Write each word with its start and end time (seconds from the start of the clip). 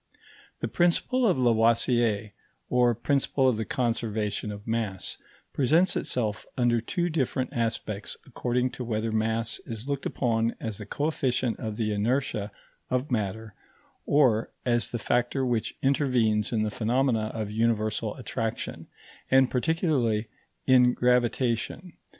The 0.61 0.67
principle 0.67 1.27
of 1.27 1.37
Lavoisier, 1.37 2.31
or 2.71 2.95
principle 2.95 3.47
of 3.47 3.57
the 3.57 3.65
conservation 3.65 4.51
of 4.51 4.65
mass, 4.65 5.19
presents 5.53 5.95
itself 5.95 6.43
under 6.57 6.81
two 6.81 7.07
different 7.07 7.53
aspects 7.53 8.17
according 8.25 8.71
to 8.71 8.83
whether 8.83 9.11
mass 9.11 9.59
is 9.63 9.87
looked 9.87 10.07
upon 10.07 10.55
as 10.59 10.79
the 10.79 10.87
coefficient 10.87 11.59
of 11.59 11.77
the 11.77 11.93
inertia 11.93 12.51
of 12.89 13.11
matter 13.11 13.53
or 14.07 14.49
as 14.65 14.89
the 14.89 14.97
factor 14.97 15.45
which 15.45 15.77
intervenes 15.83 16.51
in 16.51 16.63
the 16.63 16.71
phenomena 16.71 17.25
of 17.35 17.51
universal 17.51 18.15
attraction, 18.15 18.87
and 19.29 19.51
particularly 19.51 20.29
in 20.65 20.95
gravitation. 20.95 21.93